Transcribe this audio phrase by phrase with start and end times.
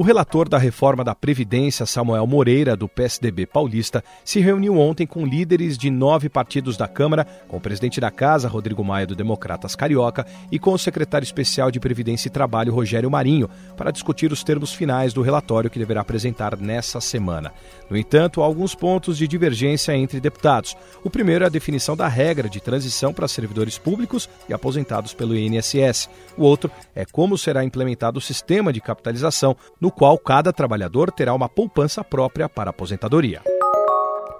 [0.00, 5.26] O relator da reforma da Previdência, Samuel Moreira, do PSDB paulista, se reuniu ontem com
[5.26, 9.76] líderes de nove partidos da Câmara, com o presidente da Casa, Rodrigo Maia, do Democratas
[9.76, 14.42] Carioca, e com o secretário especial de Previdência e Trabalho, Rogério Marinho, para discutir os
[14.42, 17.52] termos finais do relatório que deverá apresentar nessa semana.
[17.90, 20.74] No entanto, há alguns pontos de divergência entre deputados.
[21.04, 25.36] O primeiro é a definição da regra de transição para servidores públicos e aposentados pelo
[25.36, 26.08] INSS.
[26.38, 31.10] O outro é como será implementado o sistema de capitalização no no qual cada trabalhador
[31.10, 33.42] terá uma poupança própria para aposentadoria.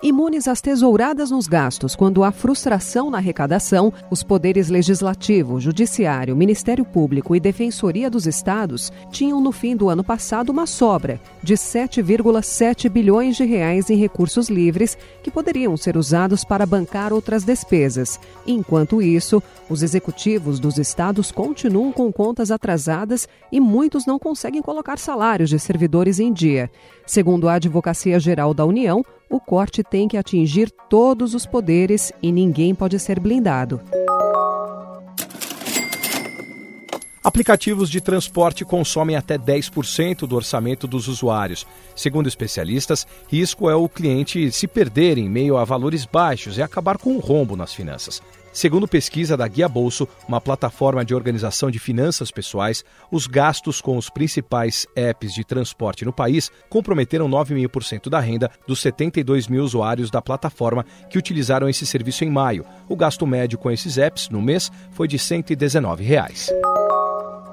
[0.00, 6.84] Imunes às tesouradas nos gastos quando há frustração na arrecadação, os poderes legislativo, judiciário, Ministério
[6.84, 12.88] Público e Defensoria dos Estados tinham no fim do ano passado uma sobra de 7,7
[12.88, 18.20] bilhões de reais em recursos livres que poderiam ser usados para bancar outras despesas.
[18.46, 24.96] Enquanto isso, os executivos dos estados continuam com contas atrasadas e muitos não conseguem colocar
[24.96, 26.70] salários de servidores em dia.
[27.04, 32.32] Segundo a Advocacia Geral da União, o corte tem que atingir todos os poderes e
[32.32, 33.80] ninguém pode ser blindado.
[37.22, 41.66] Aplicativos de transporte consomem até 10% do orçamento dos usuários.
[41.94, 46.96] Segundo especialistas, risco é o cliente se perder em meio a valores baixos e acabar
[46.96, 48.22] com um rombo nas finanças.
[48.52, 53.96] Segundo pesquisa da Guia Bolso, uma plataforma de organização de finanças pessoais, os gastos com
[53.96, 60.10] os principais apps de transporte no país comprometeram 9,5% da renda dos 72 mil usuários
[60.10, 62.64] da plataforma que utilizaram esse serviço em maio.
[62.88, 66.50] O gasto médio com esses apps no mês foi de 119 reais.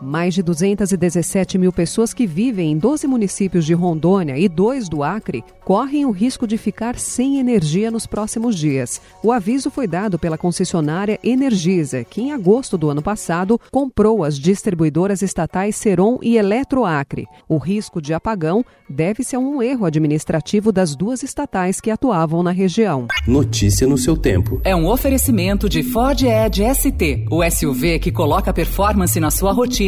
[0.00, 5.02] Mais de 217 mil pessoas que vivem em 12 municípios de Rondônia e dois do
[5.02, 9.00] Acre correm o risco de ficar sem energia nos próximos dias.
[9.22, 14.38] O aviso foi dado pela concessionária Energisa, que em agosto do ano passado comprou as
[14.38, 17.26] distribuidoras estatais Seron e Eletroacre.
[17.48, 22.50] O risco de apagão deve-se a um erro administrativo das duas estatais que atuavam na
[22.50, 23.08] região.
[23.26, 24.60] Notícia no seu tempo.
[24.64, 29.87] É um oferecimento de Ford Edge ST, o SUV que coloca performance na sua rotina